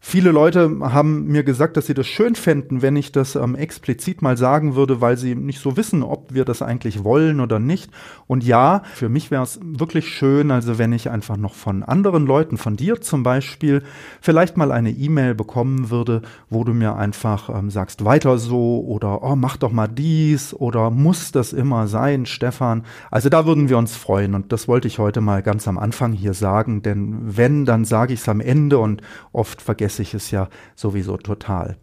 [0.00, 4.22] Viele Leute haben mir gesagt, dass sie das schön fänden, wenn ich das ähm, explizit
[4.22, 7.90] mal sagen würde, weil sie nicht so wissen, ob wir das eigentlich wollen oder nicht.
[8.28, 12.26] Und ja, für mich wäre es wirklich schön, also wenn ich einfach noch von anderen
[12.26, 13.82] Leuten, von dir zum Beispiel,
[14.20, 19.24] vielleicht mal eine E-Mail bekommen würde, wo du mir einfach ähm, sagst, weiter so oder
[19.24, 22.84] oh, mach doch mal dies oder muss das immer sein, Stefan.
[23.10, 26.12] Also da würden wir uns freuen und das wollte ich heute mal ganz am Anfang
[26.12, 30.14] hier sagen, denn wenn, dann sage ich es am Ende und oft vergesse vergesse ich
[30.14, 31.76] es ja sowieso total.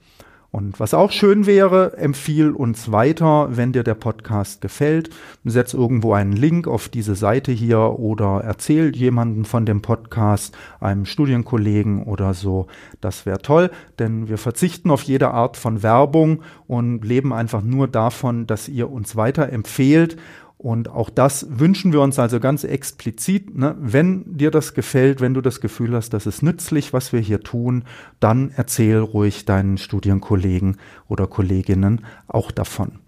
[0.52, 5.09] Und was auch schön wäre, empfiehl uns weiter, wenn dir der Podcast gefällt.
[5.44, 11.06] Setz irgendwo einen Link auf diese Seite hier oder erzähl jemanden von dem Podcast, einem
[11.06, 12.67] Studienkollegen oder so.
[13.02, 17.89] Das wäre toll, denn wir verzichten auf jede Art von Werbung und leben einfach nur
[17.89, 20.16] davon, dass ihr uns weiter empfehlt
[20.58, 23.58] und auch das wünschen wir uns also ganz explizit.
[23.58, 23.75] Ne?
[23.80, 27.42] Wenn dir das gefällt, wenn du das Gefühl hast, das ist nützlich, was wir hier
[27.42, 27.84] tun,
[28.20, 33.00] dann erzähl ruhig deinen Studienkollegen oder Kolleginnen auch davon.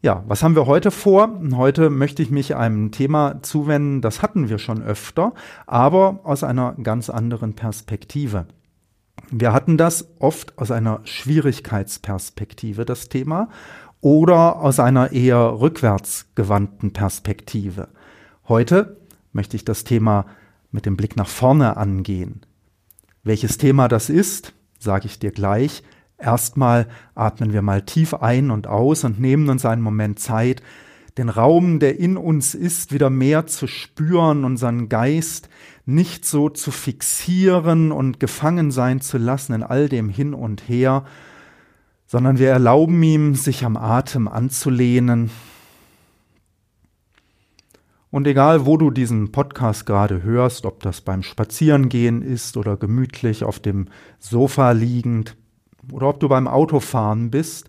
[0.00, 1.40] Ja, was haben wir heute vor?
[1.54, 5.32] Heute möchte ich mich einem Thema zuwenden, das hatten wir schon öfter,
[5.66, 8.46] aber aus einer ganz anderen Perspektive.
[9.30, 13.48] Wir hatten das oft aus einer Schwierigkeitsperspektive, das Thema
[14.04, 17.88] oder aus einer eher rückwärtsgewandten Perspektive.
[18.46, 18.98] Heute
[19.32, 20.26] möchte ich das Thema
[20.70, 22.42] mit dem Blick nach vorne angehen.
[23.22, 25.82] Welches Thema das ist, sage ich dir gleich.
[26.18, 30.62] Erstmal atmen wir mal tief ein und aus und nehmen uns einen Moment Zeit,
[31.16, 35.48] den Raum, der in uns ist, wieder mehr zu spüren, unseren Geist
[35.86, 41.06] nicht so zu fixieren und gefangen sein zu lassen in all dem hin und her,
[42.14, 45.32] sondern wir erlauben ihm, sich am Atem anzulehnen.
[48.12, 53.42] Und egal, wo du diesen Podcast gerade hörst, ob das beim Spazierengehen ist oder gemütlich
[53.42, 53.88] auf dem
[54.20, 55.36] Sofa liegend
[55.90, 57.68] oder ob du beim Autofahren bist,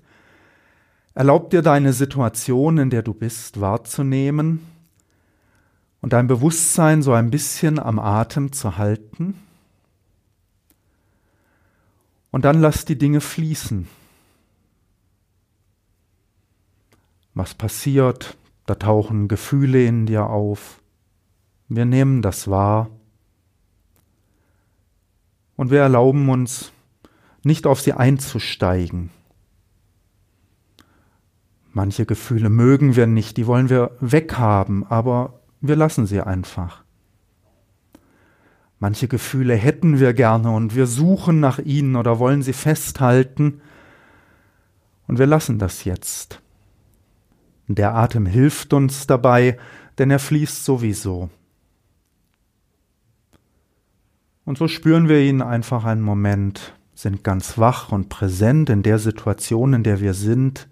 [1.16, 4.60] erlaub dir deine Situation, in der du bist, wahrzunehmen
[6.02, 9.40] und dein Bewusstsein so ein bisschen am Atem zu halten.
[12.30, 13.88] Und dann lass die Dinge fließen.
[17.36, 20.82] Was passiert, da tauchen Gefühle in dir auf.
[21.68, 22.90] Wir nehmen das wahr
[25.56, 26.72] und wir erlauben uns,
[27.44, 29.12] nicht auf sie einzusteigen.
[31.74, 36.84] Manche Gefühle mögen wir nicht, die wollen wir weghaben, aber wir lassen sie einfach.
[38.80, 43.62] Manche Gefühle hätten wir gerne und wir suchen nach ihnen oder wollen sie festhalten
[45.08, 46.42] und wir lassen das jetzt.
[47.68, 49.58] Der Atem hilft uns dabei,
[49.98, 51.30] denn er fließt sowieso.
[54.46, 59.00] Und so spüren wir ihn einfach einen Moment, sind ganz wach und präsent in der
[59.00, 60.68] Situation, in der wir sind.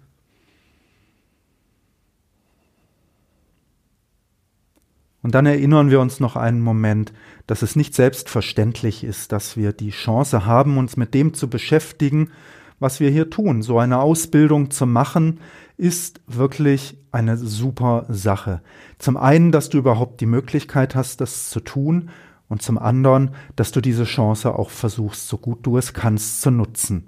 [5.22, 7.12] Und dann erinnern wir uns noch einen Moment,
[7.46, 12.30] dass es nicht selbstverständlich ist, dass wir die Chance haben, uns mit dem zu beschäftigen,
[12.78, 13.62] was wir hier tun.
[13.62, 15.40] So eine Ausbildung zu machen,
[15.76, 18.62] ist wirklich eine super Sache.
[18.98, 22.10] Zum einen, dass du überhaupt die Möglichkeit hast, das zu tun
[22.48, 26.50] und zum anderen, dass du diese Chance auch versuchst, so gut du es kannst, zu
[26.50, 27.06] nutzen.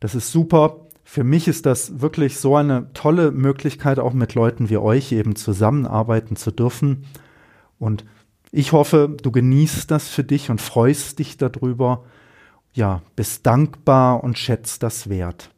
[0.00, 0.86] Das ist super.
[1.04, 5.36] Für mich ist das wirklich so eine tolle Möglichkeit, auch mit Leuten wie euch eben
[5.36, 7.04] zusammenarbeiten zu dürfen.
[7.78, 8.04] Und
[8.52, 12.04] ich hoffe, du genießt das für dich und freust dich darüber.
[12.72, 15.50] Ja, bist dankbar und schätzt das wert.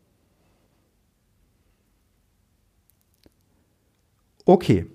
[4.45, 4.87] Okay,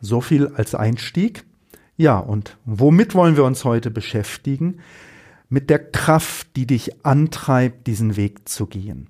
[0.00, 1.44] so viel als Einstieg.
[1.96, 4.80] Ja, und womit wollen wir uns heute beschäftigen?
[5.48, 9.08] Mit der Kraft, die dich antreibt, diesen Weg zu gehen.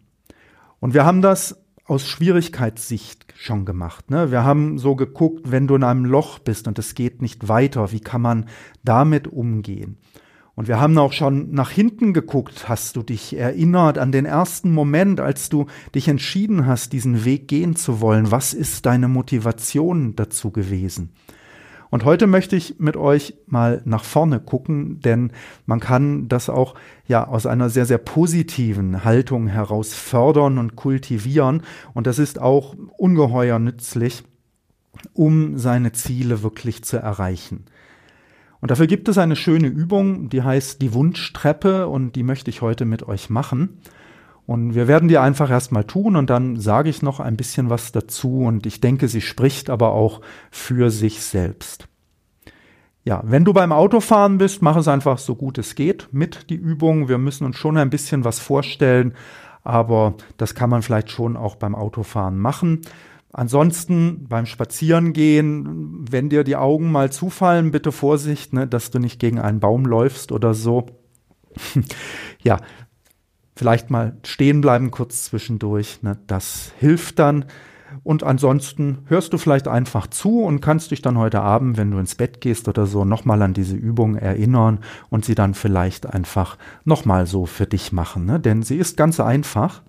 [0.81, 4.11] Und wir haben das aus Schwierigkeitssicht schon gemacht.
[4.11, 4.31] Ne?
[4.31, 7.93] Wir haben so geguckt, wenn du in einem Loch bist und es geht nicht weiter,
[7.93, 8.47] wie kann man
[8.85, 9.99] damit umgehen?
[10.57, 12.67] Und wir haben auch schon nach hinten geguckt.
[12.67, 17.47] Hast du dich erinnert an den ersten Moment, als du dich entschieden hast, diesen Weg
[17.47, 18.31] gehen zu wollen?
[18.31, 21.11] Was ist deine Motivation dazu gewesen?
[21.91, 25.31] Und heute möchte ich mit euch mal nach vorne gucken, denn
[25.67, 26.75] man kann das auch
[27.07, 31.63] ja aus einer sehr, sehr positiven Haltung heraus fördern und kultivieren.
[31.93, 34.25] Und das ist auch ungeheuer nützlich,
[35.13, 37.67] um seine Ziele wirklich zu erreichen.
[38.61, 42.63] Und dafür gibt es eine schöne Übung, die heißt die Wunschtreppe und die möchte ich
[42.63, 43.81] heute mit euch machen.
[44.47, 47.91] Und wir werden die einfach erstmal tun und dann sage ich noch ein bisschen was
[47.91, 50.21] dazu und ich denke, sie spricht aber auch
[50.51, 51.89] für sich selbst.
[53.05, 56.57] Ja, wenn du beim Autofahren bist, mach es einfach so gut es geht mit die
[56.57, 57.09] Übung.
[57.09, 59.15] Wir müssen uns schon ein bisschen was vorstellen,
[59.63, 62.81] aber das kann man vielleicht schon auch beim Autofahren machen.
[63.37, 69.21] Ansonsten beim Spazierengehen, wenn dir die Augen mal zufallen, bitte Vorsicht, ne, dass du nicht
[69.21, 70.87] gegen einen Baum läufst oder so.
[72.43, 72.57] ja,
[73.55, 77.45] vielleicht mal stehen bleiben kurz zwischendurch, ne, das hilft dann.
[78.03, 81.99] Und ansonsten hörst du vielleicht einfach zu und kannst dich dann heute Abend, wenn du
[81.99, 84.79] ins Bett gehst oder so, nochmal an diese Übung erinnern
[85.11, 86.57] und sie dann vielleicht einfach
[86.87, 88.25] nochmal so für dich machen.
[88.25, 88.41] Ne?
[88.41, 89.83] Denn sie ist ganz einfach.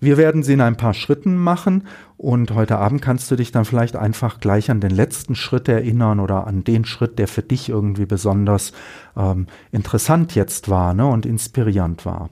[0.00, 1.86] Wir werden sie in ein paar Schritten machen
[2.16, 6.20] und heute Abend kannst du dich dann vielleicht einfach gleich an den letzten Schritt erinnern
[6.20, 8.72] oder an den Schritt, der für dich irgendwie besonders
[9.16, 12.30] ähm, interessant jetzt war ne, und inspirierend war.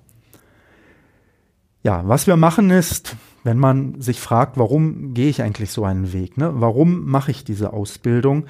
[1.82, 6.12] Ja, was wir machen ist, wenn man sich fragt, warum gehe ich eigentlich so einen
[6.12, 6.50] Weg, ne?
[6.55, 8.46] warum mache ich diese Ausbildung,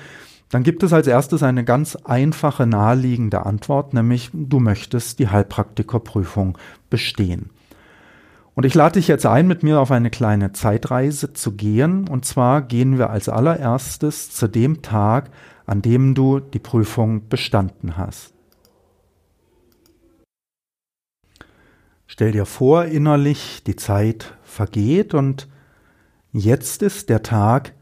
[0.49, 6.57] dann gibt es als erstes eine ganz einfache, naheliegende Antwort, nämlich du möchtest die Heilpraktikerprüfung
[6.89, 7.51] bestehen.
[8.59, 12.09] Und ich lade dich jetzt ein, mit mir auf eine kleine Zeitreise zu gehen.
[12.09, 15.31] Und zwar gehen wir als allererstes zu dem Tag,
[15.65, 18.35] an dem du die Prüfung bestanden hast.
[22.09, 25.47] Stell dir vor, innerlich die Zeit vergeht und
[26.33, 27.75] jetzt ist der Tag,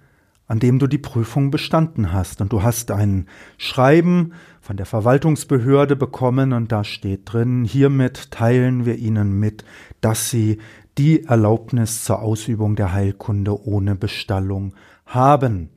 [0.47, 2.43] an dem du die Prüfung bestanden hast.
[2.43, 4.35] Und du hast ein Schreiben
[4.67, 9.65] von der Verwaltungsbehörde bekommen und da steht drin, hiermit teilen wir Ihnen mit,
[10.01, 10.59] dass Sie
[10.99, 14.75] die Erlaubnis zur Ausübung der Heilkunde ohne Bestallung
[15.07, 15.71] haben.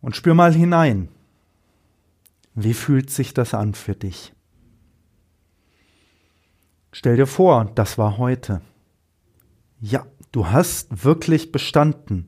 [0.00, 1.08] Und spür mal hinein.
[2.56, 4.32] Wie fühlt sich das an für dich?
[6.90, 8.60] Stell dir vor, das war heute.
[9.80, 12.26] Ja, du hast wirklich bestanden.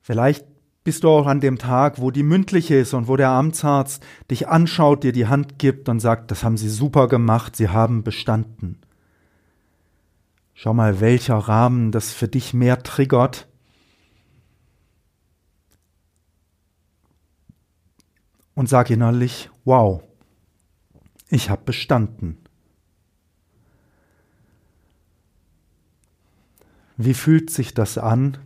[0.00, 0.46] Vielleicht
[0.86, 4.46] bist du auch an dem Tag, wo die mündliche ist und wo der Amtsarzt dich
[4.46, 8.78] anschaut, dir die Hand gibt und sagt, das haben Sie super gemacht, Sie haben bestanden.
[10.54, 13.48] Schau mal, welcher Rahmen das für dich mehr triggert.
[18.54, 20.04] Und sag innerlich, wow,
[21.30, 22.38] ich habe bestanden.
[26.96, 28.38] Wie fühlt sich das an,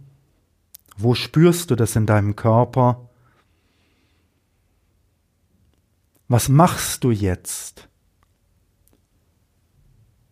[1.02, 3.08] wo spürst du das in deinem Körper?
[6.28, 7.88] Was machst du jetzt?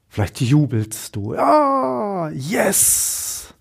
[0.08, 1.34] Vielleicht jubelst du.
[1.34, 3.54] Ja, yes!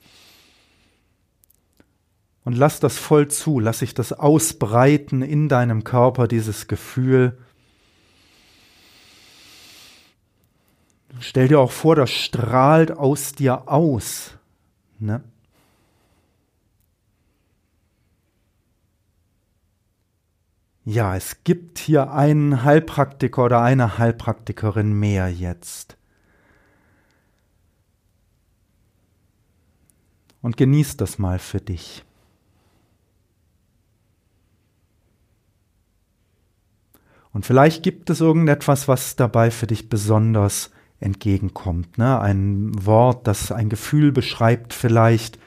[2.44, 7.38] Und lass das voll zu, lass sich das ausbreiten in deinem Körper, dieses Gefühl.
[11.20, 14.32] Stell dir auch vor, das strahlt aus dir aus.
[15.00, 15.24] Ne?
[20.90, 25.98] Ja, es gibt hier einen Heilpraktiker oder eine Heilpraktikerin mehr jetzt.
[30.42, 32.06] Und genieß das mal für dich.
[37.34, 41.98] Und vielleicht gibt es irgendetwas, was dabei für dich besonders entgegenkommt.
[41.98, 42.18] Ne?
[42.18, 45.38] Ein Wort, das ein Gefühl beschreibt vielleicht,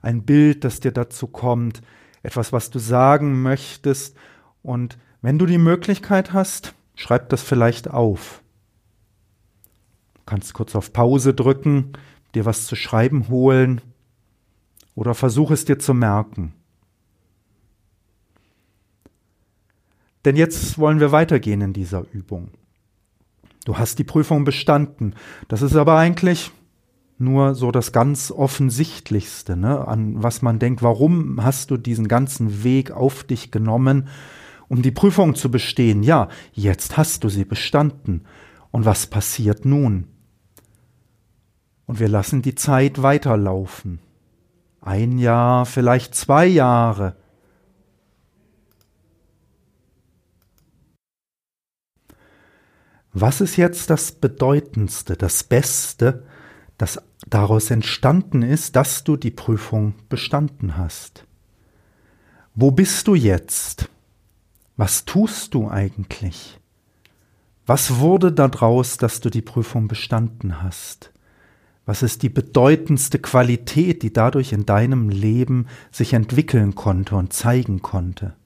[0.00, 1.82] ein Bild, das dir dazu kommt,
[2.22, 4.16] etwas, was du sagen möchtest
[4.62, 8.42] und wenn du die Möglichkeit hast, schreib das vielleicht auf.
[10.14, 11.92] Du kannst kurz auf Pause drücken,
[12.34, 13.80] dir was zu schreiben holen
[14.94, 16.52] oder versuch es dir zu merken.
[20.24, 22.50] Denn jetzt wollen wir weitergehen in dieser Übung.
[23.64, 25.14] Du hast die Prüfung bestanden.
[25.48, 26.50] Das ist aber eigentlich
[27.18, 29.86] nur so das ganz Offensichtlichste, ne?
[29.86, 34.08] an was man denkt, warum hast du diesen ganzen Weg auf dich genommen,
[34.68, 36.02] um die Prüfung zu bestehen.
[36.02, 38.24] Ja, jetzt hast du sie bestanden.
[38.70, 40.08] Und was passiert nun?
[41.86, 44.00] Und wir lassen die Zeit weiterlaufen.
[44.82, 47.16] Ein Jahr, vielleicht zwei Jahre.
[53.12, 56.24] Was ist jetzt das Bedeutendste, das Beste,
[56.76, 61.24] das daraus entstanden ist, dass du die Prüfung bestanden hast?
[62.54, 63.88] Wo bist du jetzt?
[64.78, 66.60] Was tust du eigentlich?
[67.66, 71.12] Was wurde daraus, dass du die Prüfung bestanden hast?
[71.84, 77.82] Was ist die bedeutendste Qualität, die dadurch in deinem Leben sich entwickeln konnte und zeigen
[77.82, 78.36] konnte?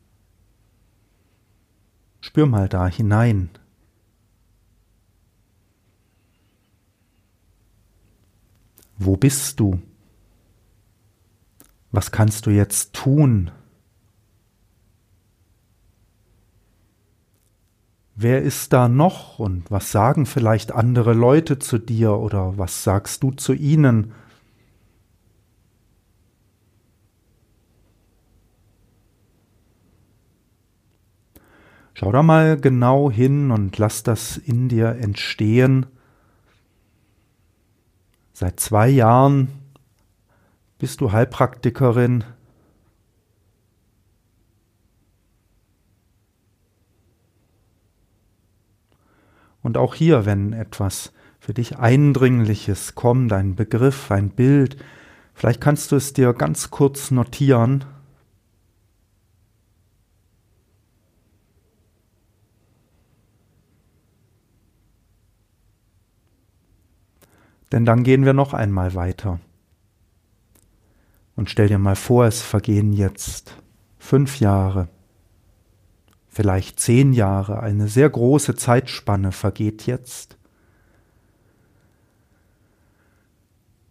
[2.22, 3.50] Spür mal da hinein.
[8.96, 9.82] Wo bist du?
[11.90, 13.50] Was kannst du jetzt tun?
[18.22, 23.24] Wer ist da noch und was sagen vielleicht andere Leute zu dir oder was sagst
[23.24, 24.12] du zu ihnen?
[31.94, 35.86] Schau da mal genau hin und lass das in dir entstehen.
[38.32, 39.48] Seit zwei Jahren
[40.78, 42.22] bist du Heilpraktikerin.
[49.62, 54.76] Und auch hier, wenn etwas für dich Eindringliches kommt, ein Begriff, ein Bild,
[55.34, 57.84] vielleicht kannst du es dir ganz kurz notieren.
[67.72, 69.40] Denn dann gehen wir noch einmal weiter.
[71.34, 73.56] Und stell dir mal vor, es vergehen jetzt
[73.98, 74.88] fünf Jahre,
[76.32, 80.38] vielleicht zehn Jahre, eine sehr große Zeitspanne vergeht jetzt.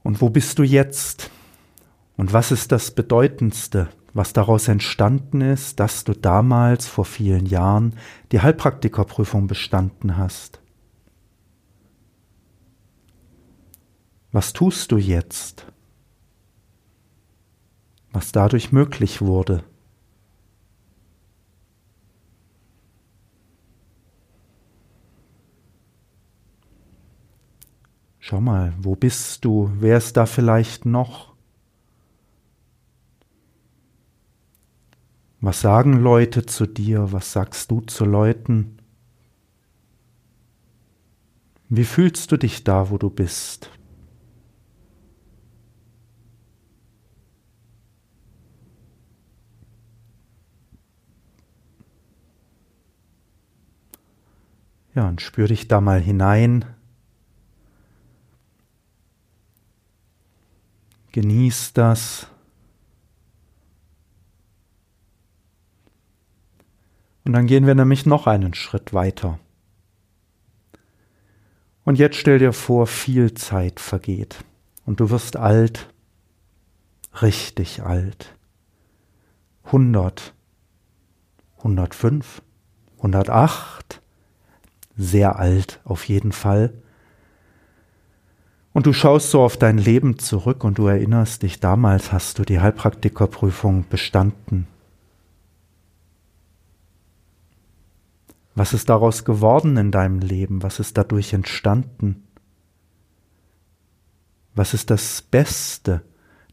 [0.04, 1.30] Und wo bist du jetzt?
[2.18, 7.96] Und was ist das Bedeutendste, was daraus entstanden ist, dass du damals vor vielen Jahren
[8.32, 10.60] die Heilpraktikerprüfung bestanden hast?
[14.32, 15.68] Was tust du jetzt?
[18.12, 19.64] Was dadurch möglich wurde?
[28.32, 29.70] Schau mal, wo bist du?
[29.82, 31.36] Wer ist da vielleicht noch?
[35.42, 37.12] Was sagen Leute zu dir?
[37.12, 38.78] Was sagst du zu Leuten?
[41.68, 43.70] Wie fühlst du dich da, wo du bist?
[54.96, 56.64] Ja, und spür dich da mal hinein.
[61.12, 62.28] Genieß das.
[67.24, 69.40] Und dann gehen wir nämlich noch einen Schritt weiter.
[71.84, 74.44] Und jetzt stell dir vor, viel Zeit vergeht
[74.86, 75.90] und du wirst alt,
[77.22, 78.36] richtig alt.
[79.66, 80.34] 100,
[81.58, 82.42] 105,
[82.98, 84.02] 108,
[84.96, 86.81] sehr alt auf jeden Fall.
[88.74, 92.44] Und du schaust so auf dein Leben zurück und du erinnerst dich, damals hast du
[92.44, 94.68] die Heilpraktikerprüfung bestanden.
[98.56, 100.64] Was ist daraus geworden in deinem Leben?
[100.64, 102.28] Was ist dadurch entstanden?
[104.54, 106.02] Was ist das Beste,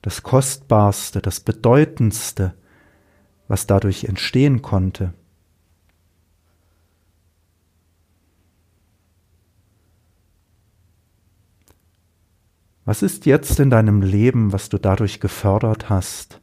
[0.02, 2.54] das Kostbarste, das Bedeutendste,
[3.48, 5.12] was dadurch entstehen konnte?
[12.88, 16.40] Was ist jetzt in deinem Leben, was du dadurch gefördert hast?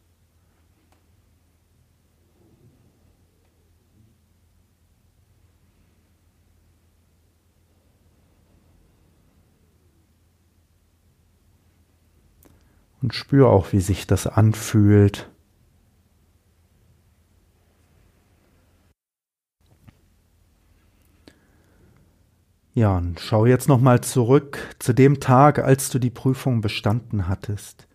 [13.01, 15.27] Und spür auch, wie sich das anfühlt.
[22.75, 27.87] Ja, und schau jetzt nochmal zurück zu dem Tag, als du die Prüfung bestanden hattest.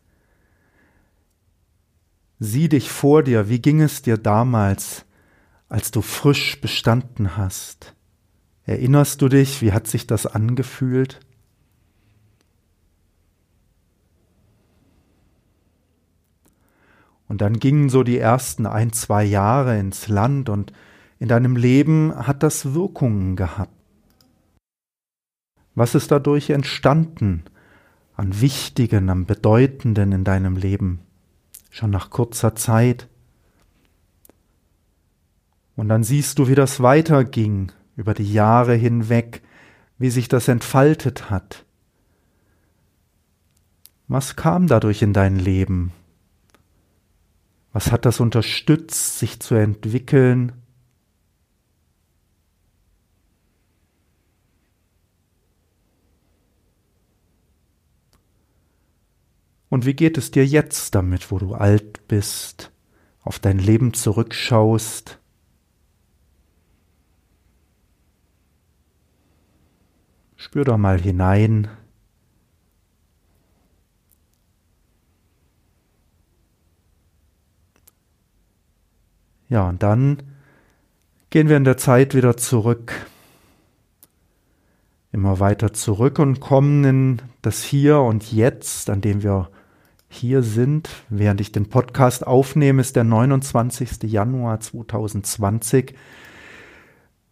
[2.38, 5.04] Sieh dich vor dir, wie ging es dir damals,
[5.68, 7.94] als du frisch bestanden hast?
[8.64, 11.20] Erinnerst du dich, wie hat sich das angefühlt?
[17.28, 20.72] Und dann gingen so die ersten ein, zwei Jahre ins Land und
[21.18, 23.79] in deinem Leben hat das Wirkungen gehabt.
[25.74, 27.44] Was ist dadurch entstanden
[28.20, 31.00] an Wichtigen, am Bedeutenden in deinem Leben,
[31.70, 33.08] schon nach kurzer Zeit.
[35.74, 39.40] Und dann siehst du, wie das weiterging über die Jahre hinweg,
[39.96, 41.64] wie sich das entfaltet hat.
[44.06, 45.92] Was kam dadurch in dein Leben?
[47.72, 50.52] Was hat das unterstützt, sich zu entwickeln?
[59.70, 62.72] Und wie geht es dir jetzt damit, wo du alt bist,
[63.22, 65.18] auf dein Leben zurückschaust?
[70.36, 71.68] Spür doch mal hinein.
[79.48, 80.22] Ja, und dann
[81.30, 82.92] gehen wir in der Zeit wieder zurück,
[85.12, 89.50] immer weiter zurück und kommen in das Hier und Jetzt, an dem wir
[90.10, 90.90] hier sind.
[91.08, 94.02] Während ich den Podcast aufnehme, ist der 29.
[94.02, 95.94] Januar 2020.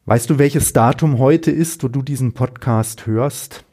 [0.07, 3.65] Weißt du, welches Datum heute ist, wo du diesen Podcast hörst?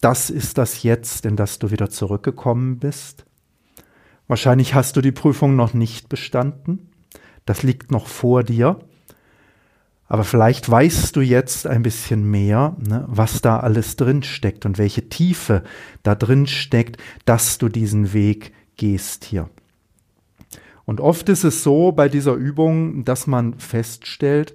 [0.00, 3.24] Das ist das Jetzt, in das du wieder zurückgekommen bist.
[4.26, 6.90] Wahrscheinlich hast du die Prüfung noch nicht bestanden.
[7.46, 8.80] Das liegt noch vor dir.
[10.10, 14.76] Aber vielleicht weißt du jetzt ein bisschen mehr, ne, was da alles drin steckt und
[14.76, 15.62] welche Tiefe
[16.02, 19.48] da drin steckt, dass du diesen Weg gehst hier.
[20.84, 24.52] Und oft ist es so bei dieser Übung, dass man feststellt,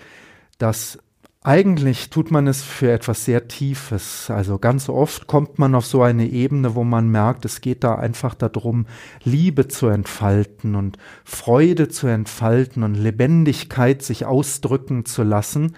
[0.57, 0.99] dass
[1.45, 4.31] eigentlich tut man es für etwas sehr Tiefes.
[4.31, 7.95] Also ganz oft kommt man auf so eine Ebene, wo man merkt, es geht da
[7.95, 8.87] einfach darum,
[9.23, 15.75] Liebe zu entfalten und Freude zu entfalten und Lebendigkeit sich ausdrücken zu lassen.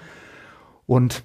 [0.86, 1.24] Und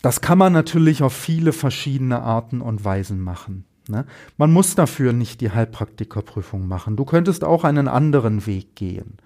[0.00, 3.66] das kann man natürlich auf viele verschiedene Arten und Weisen machen.
[3.88, 4.06] Ne?
[4.38, 6.96] Man muss dafür nicht die Heilpraktikerprüfung machen.
[6.96, 9.18] Du könntest auch einen anderen Weg gehen.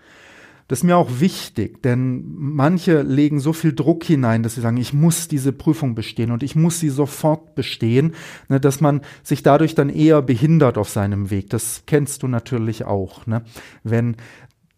[0.66, 4.78] Das ist mir auch wichtig, denn manche legen so viel Druck hinein, dass sie sagen,
[4.78, 8.14] ich muss diese Prüfung bestehen und ich muss sie sofort bestehen,
[8.48, 11.50] ne, dass man sich dadurch dann eher behindert auf seinem Weg.
[11.50, 13.26] Das kennst du natürlich auch.
[13.26, 13.42] Ne?
[13.82, 14.16] Wenn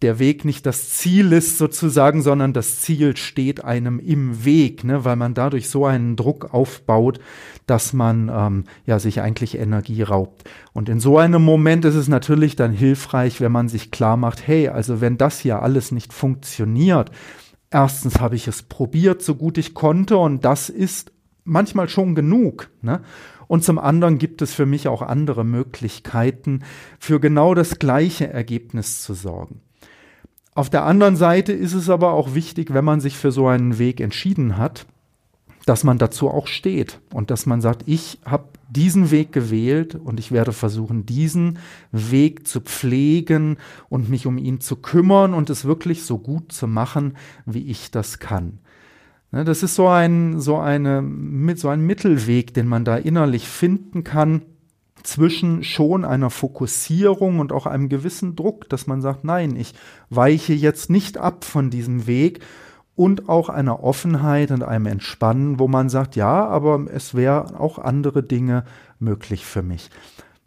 [0.02, 5.04] der Weg nicht das Ziel ist sozusagen, sondern das Ziel steht einem im Weg, ne,
[5.04, 7.18] weil man dadurch so einen Druck aufbaut,
[7.66, 10.44] dass man ähm, ja sich eigentlich Energie raubt.
[10.74, 14.46] Und in so einem Moment ist es natürlich dann hilfreich, wenn man sich klar macht,
[14.46, 17.11] hey, also wenn das hier alles nicht funktioniert,
[17.70, 21.11] erstens habe ich es probiert, so gut ich konnte, und das ist
[21.44, 22.68] manchmal schon genug.
[22.82, 23.00] Ne?
[23.48, 26.64] Und zum anderen gibt es für mich auch andere Möglichkeiten,
[26.98, 29.62] für genau das gleiche Ergebnis zu sorgen.
[30.56, 33.78] Auf der anderen Seite ist es aber auch wichtig, wenn man sich für so einen
[33.78, 34.86] Weg entschieden hat,
[35.66, 40.18] dass man dazu auch steht und dass man sagt, ich habe diesen Weg gewählt und
[40.18, 41.58] ich werde versuchen, diesen
[41.92, 43.58] Weg zu pflegen
[43.90, 47.90] und mich um ihn zu kümmern und es wirklich so gut zu machen, wie ich
[47.90, 48.60] das kann.
[49.32, 51.04] Ne, das ist so ein, so eine,
[51.56, 54.40] so ein Mittelweg, den man da innerlich finden kann
[55.06, 59.74] zwischen schon einer Fokussierung und auch einem gewissen Druck, dass man sagt, nein, ich
[60.10, 62.40] weiche jetzt nicht ab von diesem Weg
[62.96, 67.78] und auch einer Offenheit und einem Entspannen, wo man sagt, ja, aber es wäre auch
[67.78, 68.64] andere Dinge
[68.98, 69.90] möglich für mich.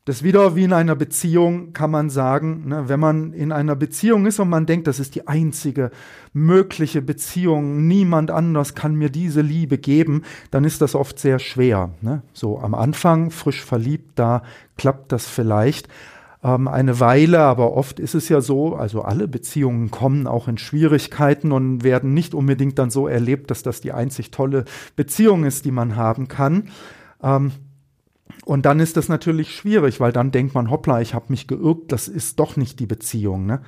[0.10, 4.26] Das wieder wie in einer Beziehung kann man sagen, ne, wenn man in einer Beziehung
[4.26, 5.92] ist und man denkt, das ist die einzige
[6.34, 11.92] mögliche Beziehung, niemand anders kann mir diese Liebe geben, dann ist das oft sehr schwer.
[12.02, 12.24] Ne?
[12.34, 14.42] So am Anfang, frisch verliebt, da
[14.80, 15.90] klappt das vielleicht
[16.44, 20.58] ähm, eine Weile, aber oft ist es ja so, also alle Beziehungen kommen auch in
[20.58, 25.66] Schwierigkeiten und werden nicht unbedingt dann so erlebt, dass das die einzig tolle Beziehung ist,
[25.66, 26.70] die man haben kann.
[27.22, 27.52] Ähm,
[28.50, 31.92] und dann ist das natürlich schwierig, weil dann denkt man, hoppla, ich habe mich geirrt,
[31.92, 33.46] das ist doch nicht die Beziehung.
[33.46, 33.62] Ne?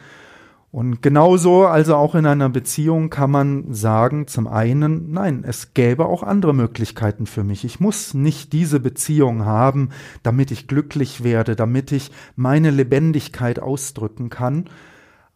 [0.72, 6.08] Und genauso, also auch in einer Beziehung kann man sagen, zum einen, nein, es gäbe
[6.08, 7.64] auch andere Möglichkeiten für mich.
[7.64, 9.90] Ich muss nicht diese Beziehung haben,
[10.24, 14.66] damit ich glücklich werde, damit ich meine Lebendigkeit ausdrücken kann,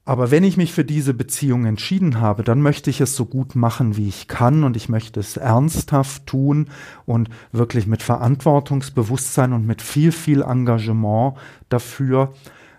[0.05, 3.55] aber wenn ich mich für diese Beziehung entschieden habe, dann möchte ich es so gut
[3.55, 6.69] machen, wie ich kann und ich möchte es ernsthaft tun
[7.07, 11.37] und wirklich mit Verantwortungsbewusstsein und mit viel, viel Engagement
[11.69, 12.33] dafür.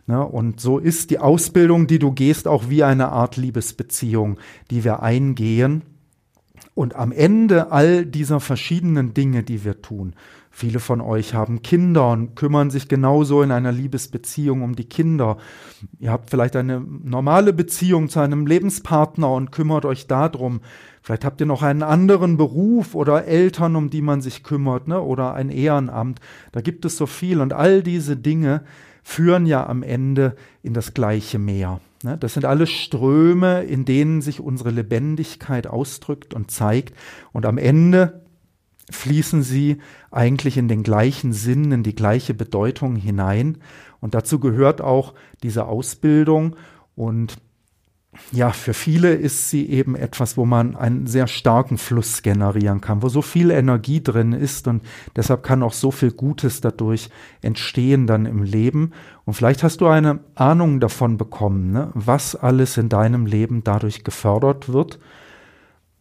[0.06, 0.24] Ne?
[0.24, 4.38] Und so ist die Ausbildung, die du gehst, auch wie eine Art Liebesbeziehung,
[4.70, 5.82] die wir eingehen.
[6.74, 10.14] Und am Ende all dieser verschiedenen Dinge, die wir tun,
[10.56, 15.36] viele von euch haben Kinder und kümmern sich genauso in einer Liebesbeziehung um die Kinder.
[15.98, 20.62] Ihr habt vielleicht eine normale Beziehung zu einem Lebenspartner und kümmert euch darum.
[21.02, 24.98] Vielleicht habt ihr noch einen anderen Beruf oder Eltern, um die man sich kümmert, ne?
[25.02, 26.20] oder ein Ehrenamt.
[26.52, 27.42] Da gibt es so viel.
[27.42, 28.62] Und all diese Dinge
[29.02, 31.80] führen ja am Ende in das gleiche Meer.
[32.02, 32.16] Ne?
[32.16, 36.94] Das sind alles Ströme, in denen sich unsere Lebendigkeit ausdrückt und zeigt.
[37.32, 38.22] Und am Ende
[38.90, 39.78] fließen sie
[40.10, 43.58] eigentlich in den gleichen Sinn, in die gleiche Bedeutung hinein.
[44.00, 46.56] Und dazu gehört auch diese Ausbildung.
[46.94, 47.38] Und
[48.32, 53.02] ja, für viele ist sie eben etwas, wo man einen sehr starken Fluss generieren kann,
[53.02, 54.82] wo so viel Energie drin ist und
[55.14, 57.10] deshalb kann auch so viel Gutes dadurch
[57.42, 58.92] entstehen dann im Leben.
[59.24, 64.04] Und vielleicht hast du eine Ahnung davon bekommen, ne, was alles in deinem Leben dadurch
[64.04, 64.98] gefördert wird.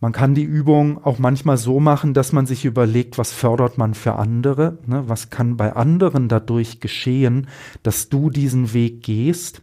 [0.02, 3.94] Man kann die Übung auch manchmal so machen, dass man sich überlegt, was fördert man
[3.94, 7.48] für andere, ne, was kann bei anderen dadurch geschehen,
[7.82, 9.62] dass du diesen Weg gehst.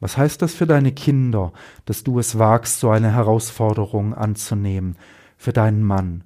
[0.00, 1.52] Was heißt das für deine Kinder,
[1.86, 4.96] dass du es wagst, so eine Herausforderung anzunehmen?
[5.36, 6.24] Für deinen Mann?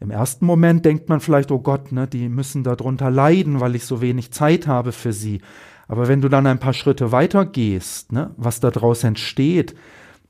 [0.00, 3.86] Im ersten Moment denkt man vielleicht, oh Gott, ne, die müssen darunter leiden, weil ich
[3.86, 5.40] so wenig Zeit habe für sie.
[5.88, 9.76] Aber wenn du dann ein paar Schritte weiter gehst, ne, was daraus entsteht,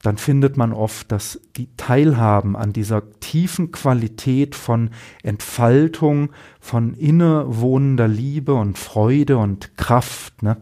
[0.02, 4.90] dann findet man oft, dass die teilhaben an dieser tiefen Qualität von
[5.22, 10.42] Entfaltung, von innewohnender Liebe und Freude und Kraft.
[10.42, 10.56] Ne?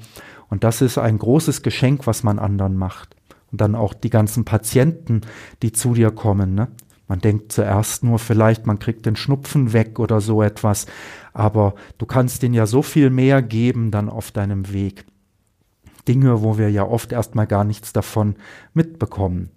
[0.50, 3.16] Und das ist ein großes Geschenk, was man anderen macht.
[3.50, 5.22] Und dann auch die ganzen Patienten,
[5.62, 6.54] die zu dir kommen.
[6.54, 6.68] Ne?
[7.08, 10.86] Man denkt zuerst nur vielleicht, man kriegt den Schnupfen weg oder so etwas,
[11.32, 15.06] aber du kannst ihnen ja so viel mehr geben dann auf deinem Weg.
[16.08, 18.36] Dinge, wo wir ja oft erstmal gar nichts davon
[18.74, 19.50] mitbekommen.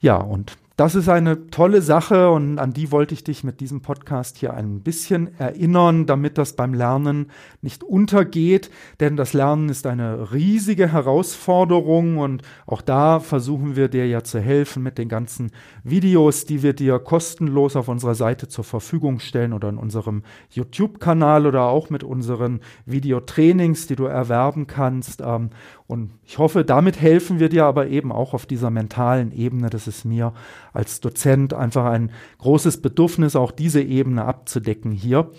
[0.00, 3.80] Ja, und das ist eine tolle Sache und an die wollte ich dich mit diesem
[3.80, 7.30] Podcast hier ein bisschen erinnern, damit das beim Lernen
[7.62, 14.08] nicht untergeht, denn das Lernen ist eine riesige Herausforderung und auch da versuchen wir dir
[14.08, 15.52] ja zu helfen mit den ganzen
[15.84, 21.46] Videos, die wir dir kostenlos auf unserer Seite zur Verfügung stellen oder in unserem YouTube-Kanal
[21.46, 25.20] oder auch mit unseren Videotrainings, die du erwerben kannst.
[25.24, 25.50] Ähm,
[25.86, 29.68] und ich hoffe, damit helfen wir dir aber eben auch auf dieser mentalen Ebene.
[29.68, 30.32] Das ist mir
[30.72, 35.30] als Dozent einfach ein großes Bedürfnis, auch diese Ebene abzudecken hier.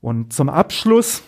[0.00, 1.22] Und zum Abschluss,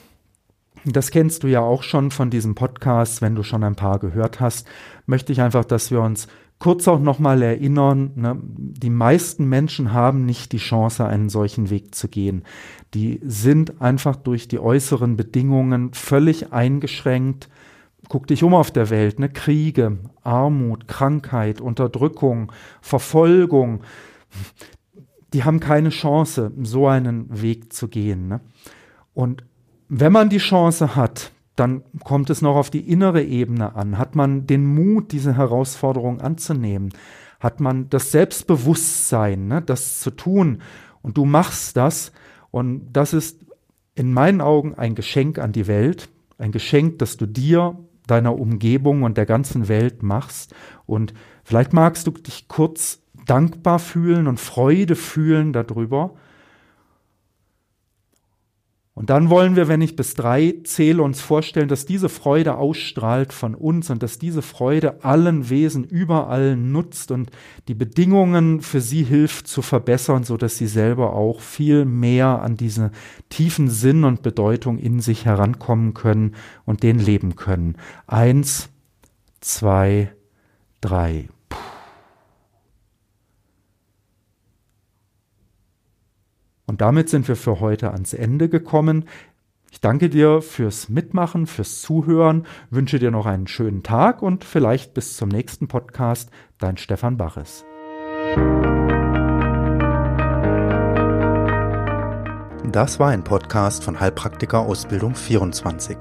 [0.85, 4.39] das kennst du ja auch schon von diesem Podcast, wenn du schon ein paar gehört
[4.39, 4.69] hast,
[5.07, 6.29] möchte ich einfach, dass wir uns
[6.61, 11.93] kurz auch nochmal erinnern, ne, die meisten Menschen haben nicht die Chance, einen solchen Weg
[11.97, 12.45] zu gehen.
[12.95, 17.49] Die sind einfach durch die äußeren Bedingungen völlig eingeschränkt,
[18.09, 19.29] Guck dich um auf der Welt, ne?
[19.29, 23.83] Kriege, Armut, Krankheit, Unterdrückung, Verfolgung.
[25.33, 28.29] Die haben keine Chance, so einen Weg zu gehen.
[28.29, 28.41] Ne?
[29.15, 29.45] Und
[29.89, 33.99] wenn man die Chance hat, dann kommt es noch auf die innere Ebene an.
[33.99, 36.93] Hat man den Mut, diese Herausforderung anzunehmen?
[37.41, 40.63] Hat man das Selbstbewusstsein, ne, das zu tun?
[41.03, 42.13] Und du machst das.
[42.51, 43.45] Und das ist
[43.95, 46.09] in meinen Augen ein Geschenk an die Welt.
[46.39, 47.79] Ein Geschenk, das du dir
[48.13, 50.55] deiner Umgebung und der ganzen Welt machst.
[50.87, 56.15] Und vielleicht magst du dich kurz dankbar fühlen und Freude fühlen darüber.
[58.95, 63.33] Und dann wollen wir, wenn ich bis drei zähle, uns vorstellen, dass diese Freude ausstrahlt
[63.33, 67.31] von uns und dass diese Freude allen Wesen überall nutzt und
[67.69, 72.59] die Bedingungen für sie hilft zu verbessern, so dass sie selber auch viel mehr an
[72.59, 72.91] diese
[73.31, 76.35] tiefen Sinn und Bedeutung in sich herankommen können
[76.67, 77.77] und den leben können.
[78.07, 78.69] Eins,
[79.41, 80.13] zwei,
[80.83, 81.31] drei.
[86.67, 89.05] Und damit sind wir für heute ans Ende gekommen.
[89.71, 94.95] Ich danke dir fürs Mitmachen, fürs Zuhören, wünsche dir noch einen schönen Tag und vielleicht
[94.95, 96.31] bis zum nächsten Podcast.
[96.59, 97.65] Dein Stefan Baches.
[102.71, 105.97] Das war ein Podcast von Heilpraktiker Ausbildung 24.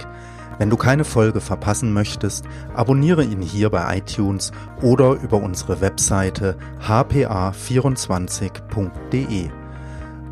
[0.58, 2.46] Wenn du keine Folge verpassen möchtest,
[2.76, 9.61] abonniere ihn hier bei iTunes oder über unsere Webseite hpa24.de.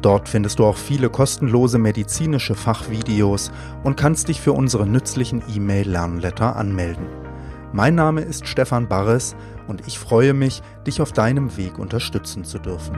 [0.02, 3.52] Dort findest du auch viele kostenlose medizinische Fachvideos
[3.84, 7.06] und kannst dich für unsere nützlichen E-Mail-Lernletter anmelden.
[7.74, 9.36] Mein Name ist Stefan Barres
[9.68, 12.98] und ich freue mich, dich auf deinem Weg unterstützen zu dürfen.